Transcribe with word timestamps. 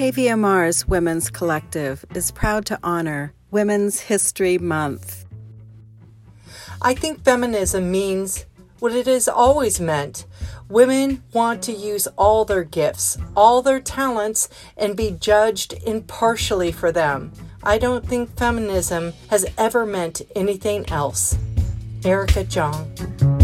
KVMR's 0.00 0.88
Women's 0.88 1.28
Collective 1.28 2.06
is 2.14 2.30
proud 2.30 2.64
to 2.64 2.78
honor 2.82 3.34
Women's 3.50 4.00
History 4.00 4.56
Month. 4.56 5.26
I 6.80 6.94
think 6.94 7.22
feminism 7.22 7.90
means 7.90 8.46
what 8.78 8.92
it 8.94 9.04
has 9.04 9.28
always 9.28 9.78
meant. 9.78 10.24
Women 10.70 11.22
want 11.34 11.62
to 11.64 11.72
use 11.72 12.06
all 12.16 12.46
their 12.46 12.64
gifts, 12.64 13.18
all 13.36 13.60
their 13.60 13.78
talents, 13.78 14.48
and 14.74 14.96
be 14.96 15.10
judged 15.10 15.74
impartially 15.84 16.72
for 16.72 16.90
them. 16.90 17.30
I 17.62 17.76
don't 17.76 18.06
think 18.08 18.34
feminism 18.38 19.12
has 19.28 19.44
ever 19.58 19.84
meant 19.84 20.22
anything 20.34 20.88
else. 20.88 21.36
Erica 22.06 22.44
Jong. 22.44 23.39